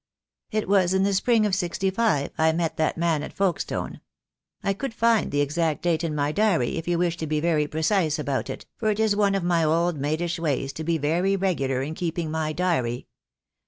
"It 0.49 0.67
was 0.67 0.95
in 0.95 1.03
the 1.03 1.13
spring 1.13 1.45
of 1.45 1.53
'65 1.53 2.31
I 2.35 2.51
met 2.53 2.77
that 2.77 2.97
man 2.97 3.21
at 3.21 3.31
Folke 3.31 3.59
stone. 3.59 4.01
I 4.63 4.73
could 4.73 4.95
find 4.95 5.31
the 5.31 5.41
exact 5.41 5.83
date 5.83 6.03
in 6.03 6.15
my 6.15 6.31
diary 6.31 6.77
if 6.77 6.87
you 6.87 6.97
wished 6.97 7.19
to 7.19 7.27
be 7.27 7.39
very 7.39 7.67
precise 7.67 8.17
about 8.17 8.49
it, 8.49 8.65
for 8.77 8.89
it 8.89 8.99
is 8.99 9.15
one 9.15 9.35
of 9.35 9.43
my 9.43 9.63
old 9.63 9.99
maidish 9.99 10.39
ways 10.39 10.73
to 10.73 10.83
be 10.83 10.97
very 10.97 11.35
regular 11.35 11.83
in 11.83 11.93
keeping 11.93 12.31
my 12.31 12.51
diary. 12.51 13.09